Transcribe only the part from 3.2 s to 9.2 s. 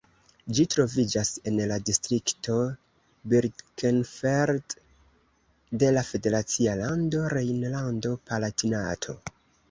Birkenfeld de la federacia lando Rejnlando-Palatinato.